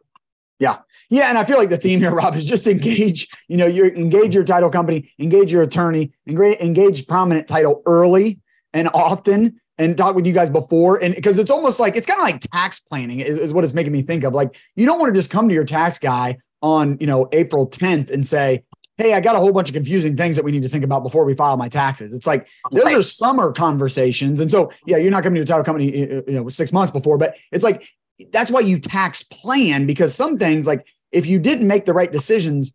[0.59, 0.77] Yeah.
[1.09, 1.29] Yeah.
[1.29, 4.35] And I feel like the theme here, Rob, is just engage, you know, you engage
[4.35, 8.39] your title company, engage your attorney, engage prominent title early
[8.73, 11.01] and often and talk with you guys before.
[11.01, 13.73] And because it's almost like it's kind of like tax planning is, is what it's
[13.73, 14.33] making me think of.
[14.33, 17.69] Like you don't want to just come to your tax guy on, you know, April
[17.69, 18.63] 10th and say,
[18.97, 21.03] Hey, I got a whole bunch of confusing things that we need to think about
[21.03, 22.15] before we file my taxes.
[22.15, 24.39] It's like those are summer conversations.
[24.39, 27.19] And so, yeah, you're not coming to your title company, you know, six months before,
[27.19, 27.87] but it's like
[28.31, 32.11] that's why you tax plan because some things like if you didn't make the right
[32.11, 32.73] decisions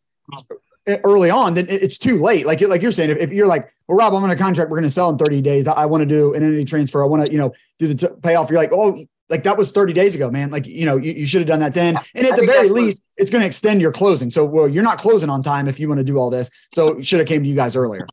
[0.89, 2.47] uh, early on, then it's too late.
[2.47, 4.79] Like like you're saying, if, if you're like, well, Rob, I'm on a contract, we're
[4.79, 5.67] going to sell in 30 days.
[5.69, 7.03] I, I want to do an entity transfer.
[7.03, 8.51] I want to, you know, do the t- payoff.
[8.51, 10.51] You're like, oh, like that was 30 days ago, man.
[10.51, 11.99] Like, you know, you, you should have done that then.
[12.15, 14.31] And at I the very least, it's going to extend your closing.
[14.31, 16.51] So, well, you're not closing on time if you want to do all this.
[16.75, 18.07] So should have came to you guys earlier.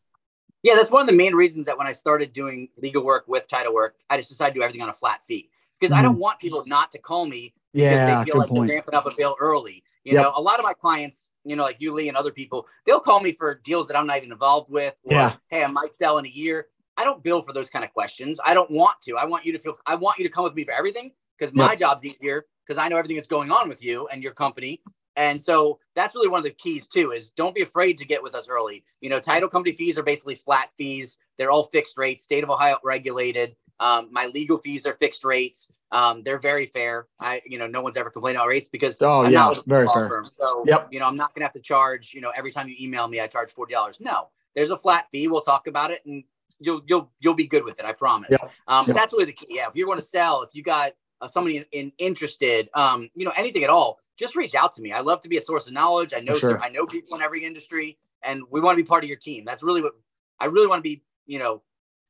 [0.62, 3.48] Yeah, that's one of the main reasons that when I started doing legal work with
[3.48, 6.00] title work, I just decided to do everything on a flat fee because mm-hmm.
[6.00, 6.22] I don't mm-hmm.
[6.22, 8.68] want people not to call me because yeah, they feel like point.
[8.68, 9.84] they're ramping up a bill early.
[10.04, 10.24] You yep.
[10.24, 13.00] know, a lot of my clients, you know, like you, Lee, and other people, they'll
[13.00, 14.96] call me for deals that I'm not even involved with.
[15.04, 15.36] Or, yeah.
[15.50, 16.68] Hey, I might sell in a year.
[16.98, 18.40] I don't bill for those kind of questions.
[18.44, 19.18] I don't want to.
[19.18, 19.78] I want you to feel.
[19.86, 21.80] I want you to come with me for everything because my yep.
[21.80, 24.82] job's easier because I know everything that's going on with you and your company.
[25.16, 28.22] And so that's really one of the keys too is don't be afraid to get
[28.22, 28.84] with us early.
[29.02, 31.18] You know, title company fees are basically flat fees.
[31.38, 33.56] They're all fixed rates, state of Ohio regulated.
[33.80, 35.68] Um, my legal fees are fixed rates.
[35.92, 37.08] Um, they're very fair.
[37.20, 40.08] I, you know, no one's ever complained about rates because oh I'm yeah, very fair.
[40.08, 40.30] Firm.
[40.38, 40.88] So, yep.
[40.92, 42.14] you know, I'm not gonna have to charge.
[42.14, 44.00] You know, every time you email me, I charge forty dollars.
[44.00, 45.28] No, there's a flat fee.
[45.28, 46.24] We'll talk about it, and
[46.60, 47.86] you'll you'll you'll be good with it.
[47.86, 48.30] I promise.
[48.32, 48.52] Yep.
[48.68, 48.96] Um, yep.
[48.96, 49.48] that's really the key.
[49.50, 53.10] Yeah, if you want to sell, if you got uh, somebody in, in, interested, um,
[53.16, 54.92] you know, anything at all, just reach out to me.
[54.92, 56.14] I love to be a source of knowledge.
[56.16, 56.62] I know, sure.
[56.62, 59.44] I know people in every industry, and we want to be part of your team.
[59.46, 59.94] That's really what
[60.40, 61.04] I really want to be.
[61.26, 61.62] You know,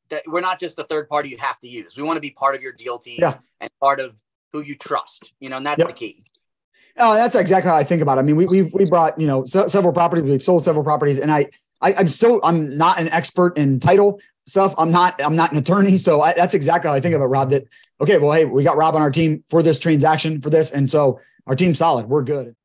[0.10, 1.96] that we're not just the third party you have to use.
[1.96, 3.38] We want to be part of your deal team yeah.
[3.60, 4.20] and part of
[4.54, 5.34] who you trust.
[5.40, 5.88] You know, and that's yep.
[5.88, 6.24] the key.
[6.98, 8.22] Oh, that's exactly how I think about it.
[8.22, 10.26] I mean, we we we brought you know several properties.
[10.26, 11.48] We've sold several properties, and I,
[11.82, 14.74] I I'm still I'm not an expert in title stuff.
[14.78, 17.52] I'm not I'm not an attorney, so I, that's exactly how I think about Rob.
[17.52, 17.66] That
[18.02, 20.90] okay, well, hey, we got Rob on our team for this transaction for this, and
[20.92, 22.08] so our team's solid.
[22.08, 22.56] We're good.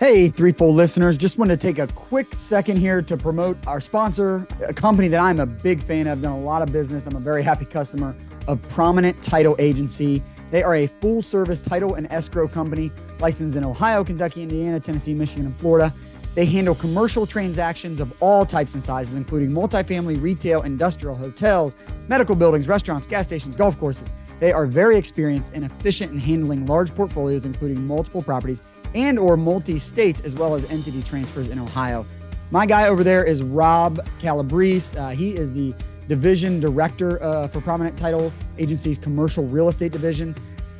[0.00, 4.46] Hey, threefold listeners, just want to take a quick second here to promote our sponsor,
[4.64, 7.08] a company that I'm a big fan of, done a lot of business.
[7.08, 8.14] I'm a very happy customer
[8.46, 10.22] of Prominent Title Agency.
[10.52, 15.14] They are a full service title and escrow company licensed in Ohio, Kentucky, Indiana, Tennessee,
[15.14, 15.92] Michigan, and Florida.
[16.36, 21.74] They handle commercial transactions of all types and sizes, including multifamily, retail, industrial, hotels,
[22.06, 24.08] medical buildings, restaurants, gas stations, golf courses.
[24.38, 28.62] They are very experienced and efficient in handling large portfolios, including multiple properties
[28.94, 32.06] and or multi-states, as well as entity transfers in Ohio.
[32.50, 34.96] My guy over there is Rob Calabrese.
[34.96, 35.74] Uh, he is the
[36.08, 40.34] division director uh, for Prominent Title Agency's commercial real estate division.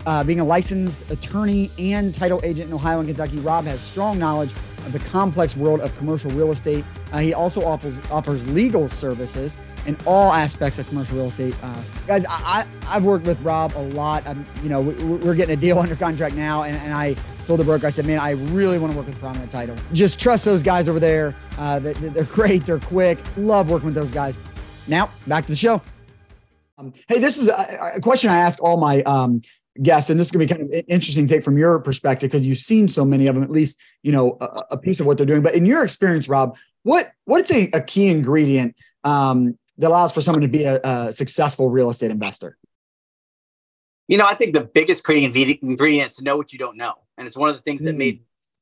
[0.06, 4.18] Uh, being a licensed attorney and title agent in Ohio and Kentucky, Rob has strong
[4.18, 4.50] knowledge
[4.86, 6.84] of the complex world of commercial real estate.
[7.12, 11.54] Uh, he also offers, offers legal services in all aspects of commercial real estate.
[11.62, 14.26] Uh, guys, I, I, have worked with Rob a lot.
[14.26, 17.14] I'm, you know, we, are getting a deal under contract now, and, and, I
[17.48, 19.74] told the broker, I said, man, I really want to work with Prominent Title.
[19.94, 21.34] Just trust those guys over there.
[21.56, 22.66] Uh, they, they're great.
[22.66, 23.18] They're quick.
[23.38, 24.36] Love working with those guys.
[24.86, 25.80] Now, back to the show.
[26.76, 29.40] Um, hey, this is a, a, question I ask all my um,
[29.82, 32.46] guests, and this is going to be kind of interesting take from your perspective because
[32.46, 35.16] you've seen so many of them, at least you know a, a, piece of what
[35.16, 35.42] they're doing.
[35.42, 40.20] But in your experience, Rob, what what's a, a key ingredient um, that allows for
[40.20, 42.58] someone to be a, a, successful real estate investor?
[44.06, 46.94] You know, I think the biggest key ingredient is to know what you don't know,
[47.18, 47.98] and it's one of the things that mm.
[47.98, 48.20] made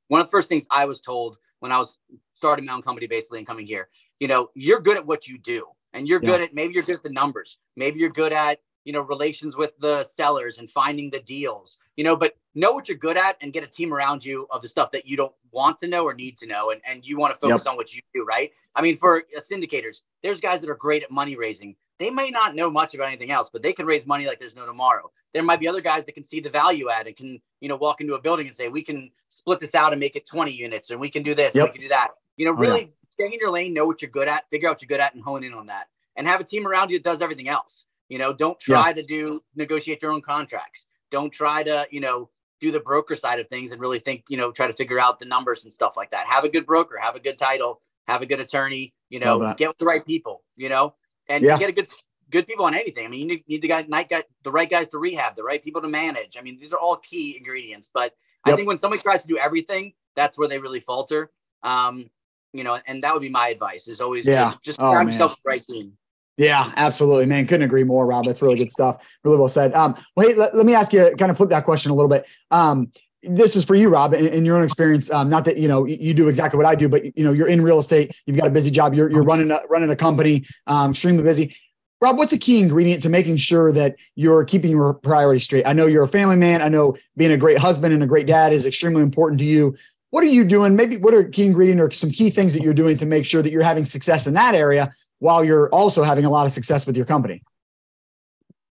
[0.09, 1.99] one of the first things I was told when I was
[2.33, 3.89] starting my own company, basically, and coming here.
[4.19, 6.31] You know, you're good at what you do, and you're yeah.
[6.31, 9.57] good at maybe you're good at the numbers, maybe you're good at you know, relations
[9.57, 13.37] with the sellers and finding the deals, you know, but know what you're good at
[13.41, 16.05] and get a team around you of the stuff that you don't want to know
[16.05, 16.71] or need to know.
[16.71, 17.73] And, and you want to focus yep.
[17.73, 18.53] on what you do, right?
[18.77, 21.75] I mean, for uh, syndicators, there's guys that are great at money raising.
[21.99, 24.55] They may not know much about anything else, but they can raise money like there's
[24.55, 25.11] no tomorrow.
[25.35, 27.77] There might be other guys that can see the value add and can, you know,
[27.77, 30.53] walk into a building and say, we can split this out and make it 20
[30.53, 31.67] units and we can do this yep.
[31.67, 32.11] we can do that.
[32.37, 32.87] You know, really oh, yeah.
[33.09, 35.15] stay in your lane, know what you're good at, figure out what you're good at
[35.15, 37.87] and hone in on that and have a team around you that does everything else.
[38.09, 38.95] You know, don't try yeah.
[38.95, 40.87] to do negotiate your own contracts.
[41.11, 44.37] Don't try to, you know, do the broker side of things and really think, you
[44.37, 46.27] know, try to figure out the numbers and stuff like that.
[46.27, 49.69] Have a good broker, have a good title, have a good attorney, you know, get
[49.69, 50.95] with the right people, you know,
[51.29, 51.59] and yeah.
[51.59, 51.89] get a good
[52.31, 53.07] good people on anything.
[53.07, 55.45] I mean, you need, need the guy, night guy, the right guys to rehab, the
[55.45, 56.37] right people to manage.
[56.39, 57.91] I mean, these are all key ingredients.
[57.93, 58.13] But
[58.47, 58.55] yep.
[58.55, 61.31] I think when somebody tries to do everything, that's where they really falter.
[61.63, 62.11] Um,
[62.53, 64.45] you know, and that would be my advice: is always yeah.
[64.45, 65.93] just just oh, grab yourself the right team.
[66.37, 67.47] Yeah, absolutely, man.
[67.47, 68.27] Couldn't agree more, Rob.
[68.27, 69.03] That's really good stuff.
[69.25, 69.73] Really well said.
[69.75, 72.11] Um, well, hey, let, let, me ask you, kind of flip that question a little
[72.11, 72.27] bit.
[72.51, 75.11] Um, this is for you, Rob, in, in your own experience.
[75.11, 77.49] Um, not that you know you do exactly what I do, but you know you're
[77.49, 78.15] in real estate.
[78.27, 78.95] You've got a busy job.
[78.95, 81.57] You're, you're running a, running a company, um, extremely busy.
[82.03, 85.67] Rob, what's a key ingredient to making sure that you're keeping your priorities straight?
[85.67, 86.61] I know you're a family man.
[86.61, 89.75] I know being a great husband and a great dad is extremely important to you.
[90.11, 90.77] What are you doing?
[90.77, 93.41] Maybe what are key ingredient or some key things that you're doing to make sure
[93.43, 96.87] that you're having success in that area while you're also having a lot of success
[96.87, 97.43] with your company?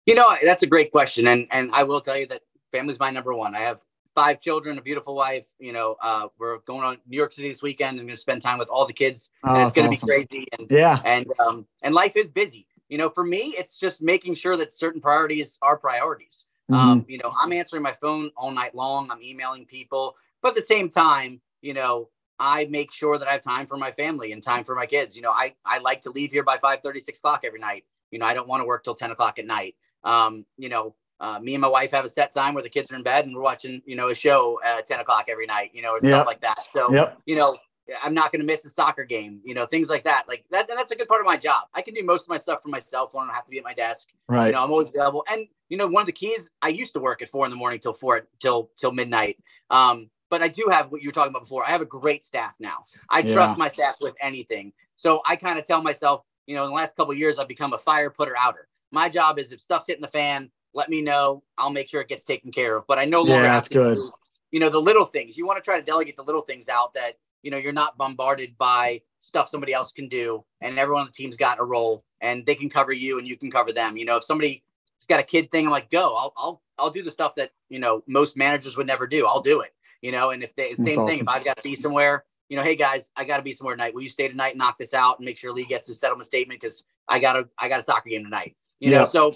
[0.05, 1.27] You know, that's a great question.
[1.27, 3.55] And and I will tell you that family's my number one.
[3.55, 3.81] I have
[4.15, 5.47] five children, a beautiful wife.
[5.59, 8.43] You know, uh, we're going on New York City this weekend and going to spend
[8.43, 9.31] time with all the kids.
[9.45, 10.07] Oh, and it's going to awesome.
[10.07, 10.47] be crazy.
[10.59, 12.67] And yeah, and um, and life is busy.
[12.89, 16.45] You know, for me, it's just making sure that certain priorities are priorities.
[16.71, 16.81] Mm-hmm.
[16.81, 19.11] Um, you know, I'm answering my phone all night long.
[19.11, 23.33] I'm emailing people, but at the same time, you know, I make sure that I
[23.33, 25.17] have time for my family and time for my kids.
[25.17, 27.85] You know, I, I like to leave here by 5 30, 6 o'clock every night.
[28.11, 29.75] You know, I don't want to work till 10 o'clock at night.
[30.05, 32.93] Um, you know, uh, me and my wife have a set time where the kids
[32.93, 35.71] are in bed and we're watching, you know, a show at 10 o'clock every night,
[35.73, 36.13] you know, or yep.
[36.13, 36.59] stuff like that.
[36.75, 37.19] So, yep.
[37.27, 37.57] you know,
[38.03, 40.25] I'm not going to miss a soccer game, you know, things like that.
[40.29, 41.65] Like that, that's a good part of my job.
[41.75, 43.23] I can do most of my stuff from my cell phone.
[43.23, 44.09] I don't have to be at my desk.
[44.29, 44.47] Right.
[44.47, 45.25] You know, I'm always available.
[45.31, 47.57] And, you know, one of the keys, I used to work at four in the
[47.57, 49.39] morning till four, till, till midnight.
[49.71, 51.65] Um, but I do have what you were talking about before.
[51.65, 52.85] I have a great staff now.
[53.11, 53.33] I yeah.
[53.33, 54.73] trust my staff with anything.
[54.97, 57.73] So I kind of tell myself, you know, in the last couple years, I've become
[57.73, 58.69] a fire putter outer.
[58.93, 61.43] My job is if stuff's hitting the fan, let me know.
[61.59, 62.87] I'll make sure it gets taken care of.
[62.87, 63.97] But I no longer yeah, that's good.
[63.97, 64.13] Do,
[64.51, 65.37] you know, the little things.
[65.37, 67.97] You want to try to delegate the little things out that, you know, you're not
[67.97, 70.45] bombarded by stuff somebody else can do.
[70.61, 73.37] And everyone on the team's got a role and they can cover you and you
[73.37, 73.97] can cover them.
[73.97, 74.61] You know, if somebody's
[75.09, 77.79] got a kid thing, I'm like, go, I'll, I'll, I'll do the stuff that, you
[77.79, 79.27] know, most managers would never do.
[79.27, 81.21] I'll do it you know, and if they same That's thing, awesome.
[81.21, 83.75] if I've got to be somewhere, you know, hey guys, I got to be somewhere
[83.75, 83.95] tonight.
[83.95, 86.27] Will you stay tonight, and knock this out, and make sure Lee gets his settlement
[86.27, 88.57] statement because I got a I got a soccer game tonight.
[88.81, 89.33] You know, so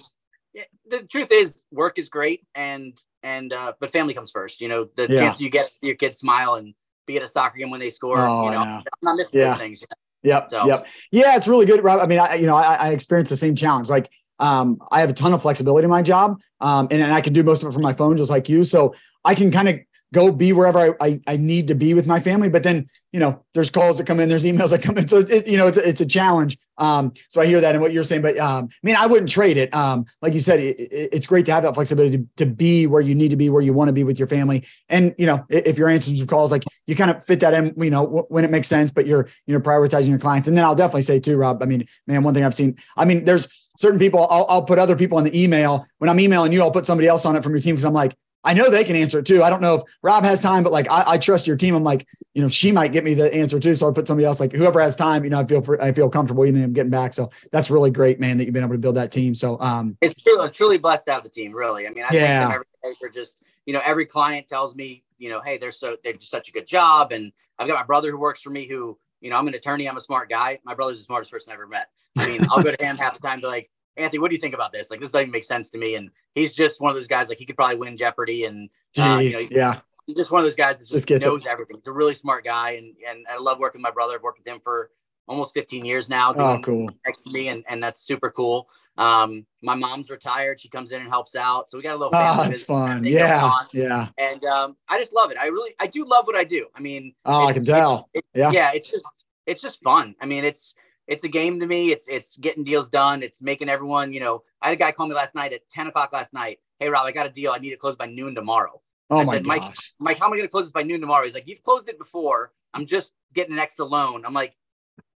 [0.52, 4.60] yeah, the truth is, work is great, and and uh, but family comes first.
[4.60, 5.20] You know, the yeah.
[5.20, 6.74] chance you get your kids smile and
[7.06, 8.20] be at a soccer game when they score.
[8.20, 9.48] Oh, you know, I'm not missing yeah.
[9.50, 9.84] those things.
[10.22, 10.50] Yep.
[10.50, 10.66] So.
[10.66, 10.86] Yep.
[11.12, 12.00] Yeah, it's really good, Rob.
[12.00, 13.88] I mean, I you know, I, I experienced the same challenge.
[13.88, 17.20] Like, um, I have a ton of flexibility in my job, um, and, and I
[17.20, 18.64] can do most of it from my phone, just like you.
[18.64, 18.94] So
[19.24, 19.80] I can kind of
[20.12, 22.48] go be wherever I, I, I, need to be with my family.
[22.48, 25.06] But then, you know, there's calls that come in, there's emails that come in.
[25.06, 26.58] So, it, you know, it's a, it's a challenge.
[26.78, 29.28] Um, so I hear that and what you're saying, but um, I mean, I wouldn't
[29.28, 29.72] trade it.
[29.74, 32.86] Um, like you said, it, it, it's great to have that flexibility to, to, be
[32.86, 34.66] where you need to be, where you want to be with your family.
[34.88, 37.74] And, you know, if you're answering some calls, like you kind of fit that in,
[37.76, 40.48] you know, when it makes sense, but you're, you know, prioritizing your clients.
[40.48, 43.04] And then I'll definitely say too, Rob, I mean, man, one thing I've seen, I
[43.04, 45.86] mean, there's certain people, I'll, I'll put other people in the email.
[45.98, 47.76] When I'm emailing you, I'll put somebody else on it from your team.
[47.76, 49.42] Cause I'm like, I know they can answer it too.
[49.42, 51.74] I don't know if Rob has time, but like I, I, trust your team.
[51.74, 53.74] I'm like, you know, she might get me the answer too.
[53.74, 56.08] So I'll put somebody else, like whoever has time, you know, I feel I feel
[56.08, 57.12] comfortable, you know, getting back.
[57.12, 59.34] So that's really great, man, that you've been able to build that team.
[59.34, 61.86] So um it's truly, truly blessed to have the team, really.
[61.86, 62.48] I mean, I yeah.
[62.48, 65.58] thank them every day for just, you know, every client tells me, you know, hey,
[65.58, 67.12] they're so they're just such a good job.
[67.12, 69.86] And I've got my brother who works for me who, you know, I'm an attorney,
[69.88, 70.58] I'm a smart guy.
[70.64, 71.88] My brother's the smartest person I ever met.
[72.16, 74.40] I mean, I'll go to him half the time to like, Anthony, what do you
[74.40, 74.90] think about this?
[74.90, 75.94] Like, this doesn't even make sense to me.
[75.96, 78.44] And he's just one of those guys, like, he could probably win Jeopardy.
[78.44, 79.80] And, uh, you know, yeah.
[80.06, 81.50] He's just one of those guys that just, just knows it.
[81.50, 81.76] everything.
[81.76, 82.72] He's a really smart guy.
[82.72, 84.14] And, and I love working with my brother.
[84.14, 84.90] I've worked with him for
[85.28, 86.34] almost 15 years now.
[86.36, 86.88] Oh, cool.
[87.06, 87.48] Next to me.
[87.48, 88.68] And, and that's super cool.
[88.96, 90.60] Um, my mom's retired.
[90.60, 91.70] She comes in and helps out.
[91.70, 92.44] So we got a little family.
[92.44, 93.04] Oh, that's fun.
[93.04, 93.52] Yeah.
[93.72, 94.08] Yeah.
[94.18, 95.36] And um, I just love it.
[95.40, 96.66] I really, I do love what I do.
[96.74, 98.10] I mean, oh, I can tell.
[98.34, 98.50] yeah.
[98.50, 98.72] Yeah.
[98.74, 99.06] It's just,
[99.46, 100.16] it's just fun.
[100.20, 100.74] I mean, it's,
[101.10, 101.90] it's a game to me.
[101.90, 103.22] It's it's getting deals done.
[103.22, 104.44] It's making everyone, you know.
[104.62, 106.60] I had a guy call me last night at 10 o'clock last night.
[106.78, 107.50] Hey Rob, I got a deal.
[107.50, 108.80] I need it closed by noon tomorrow.
[109.10, 109.58] Oh I my said, gosh.
[109.58, 111.24] Mike, Mike, how am I gonna close this by noon tomorrow?
[111.24, 112.52] He's like, You've closed it before.
[112.72, 114.24] I'm just getting an extra loan.
[114.24, 114.54] I'm like,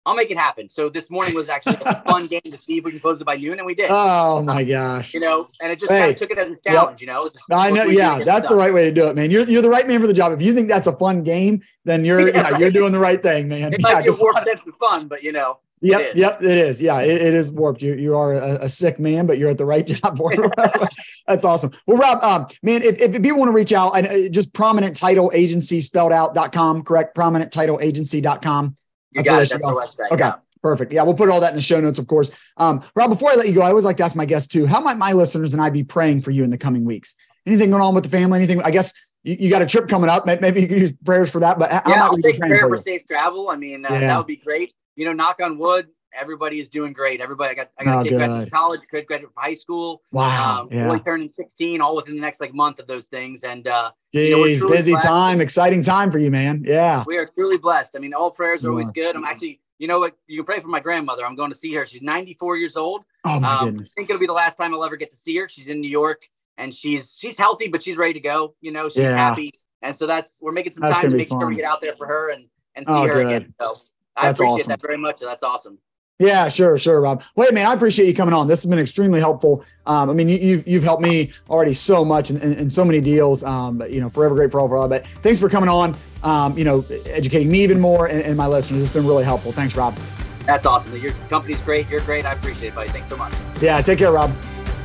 [0.07, 0.69] I'll make it happen.
[0.69, 3.25] So this morning was actually a fun game to see if we can close it
[3.25, 3.91] by noon, and we did.
[3.91, 5.13] Oh my gosh!
[5.13, 7.01] You know, and it just hey, kind of took it as a challenge.
[7.01, 7.01] Yep.
[7.01, 7.85] You know, I know.
[7.85, 9.31] Yeah, that's the right way to do it, man.
[9.31, 10.33] You're you're the right man for the job.
[10.33, 13.23] If you think that's a fun game, then you're yeah, yeah you're doing the right
[13.23, 13.75] thing, man.
[13.75, 15.59] It yeah, might be a warped sense of fun, but you know.
[15.83, 16.83] Yep, it yep, it is.
[16.83, 17.81] Yeah, it, it is warped.
[17.81, 20.93] You you are a, a, sick man, but you're at the right job for it.
[21.27, 21.73] That's awesome.
[21.87, 25.31] Well, Rob, um, man, if, if people want to reach out, I, just prominent title
[25.33, 27.15] agency spelled out.com, correct?
[27.15, 28.77] Prominent title agency.com.
[29.13, 29.49] You got it.
[29.49, 30.11] That's website.
[30.11, 30.25] Okay.
[30.25, 30.35] Yeah.
[30.63, 30.93] Perfect.
[30.93, 32.31] Yeah, we'll put all that in the show notes, of course.
[32.59, 34.67] Um, Rob, before I let you go, I always like to ask my guests too,
[34.67, 37.15] how might my listeners and I be praying for you in the coming weeks?
[37.47, 38.39] Anything going on with the family?
[38.39, 38.63] Anything?
[38.63, 40.27] I guess you, you got a trip coming up.
[40.27, 41.59] Maybe you can use prayers for that.
[41.59, 43.49] But how yeah, might we be praying prayer for, for safe travel?
[43.49, 44.01] I mean, uh, yeah.
[44.01, 44.75] that would be great.
[44.97, 45.89] You know, knock on wood.
[46.13, 47.21] Everybody is doing great.
[47.21, 50.03] Everybody, I got, I got oh, a kid graduate college, kid graduate from high school.
[50.11, 50.63] Wow.
[50.63, 50.89] Um, yeah.
[50.89, 53.45] Boy turning 16, all within the next like month of those things.
[53.45, 55.07] And, uh, Jeez, you know, busy blessed.
[55.07, 56.65] time, exciting time for you, man.
[56.67, 57.05] Yeah.
[57.07, 57.93] We are truly blessed.
[57.95, 59.15] I mean, all prayers are always good.
[59.15, 60.15] I'm actually you know what?
[60.27, 61.25] You can pray for my grandmother.
[61.25, 61.87] I'm going to see her.
[61.87, 63.03] She's 94 years old.
[63.25, 63.95] Oh my um, goodness!
[63.95, 65.49] I think it'll be the last time I'll ever get to see her.
[65.49, 66.23] She's in New York,
[66.59, 68.55] and she's she's healthy, but she's ready to go.
[68.61, 69.17] You know, she's yeah.
[69.17, 71.41] happy, and so that's we're making some that's time to make fun.
[71.41, 72.45] sure we get out there for her and
[72.77, 73.27] and see oh, her good.
[73.27, 73.55] again.
[73.59, 73.81] So
[74.17, 74.69] I that's appreciate awesome.
[74.69, 75.19] that very much.
[75.21, 75.79] That's awesome.
[76.21, 77.23] Yeah, sure, sure, Rob.
[77.35, 78.47] Wait, man, I appreciate you coming on.
[78.47, 79.65] This has been extremely helpful.
[79.87, 82.71] Um, I mean, you, have you've, you've helped me already so much in, in, in
[82.71, 83.43] so many deals.
[83.43, 84.85] Um, but you know, forever grateful for all.
[84.85, 85.05] of That.
[85.05, 85.97] But thanks for coming on.
[86.23, 88.83] Um, you know, educating me even more and, and my listeners.
[88.83, 89.51] It's been really helpful.
[89.51, 89.97] Thanks, Rob.
[90.45, 90.95] That's awesome.
[90.99, 91.89] Your company's great.
[91.89, 92.27] You're great.
[92.27, 92.91] I appreciate it, buddy.
[92.91, 93.33] Thanks so much.
[93.63, 94.31] Yeah, take care, Rob.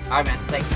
[0.05, 0.37] All right, man.
[0.47, 0.69] Thank you.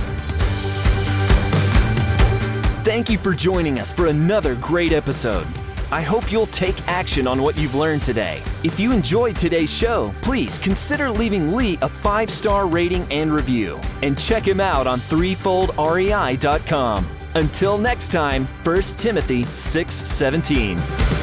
[2.83, 5.47] Thank you for joining us for another great episode.
[5.91, 8.41] I hope you'll take action on what you've learned today.
[8.63, 13.79] If you enjoyed today's show, please consider leaving Lee a five star rating and review.
[14.03, 17.07] And check him out on threefoldrei.com.
[17.35, 21.18] Until next time, 1 Timothy 6 17.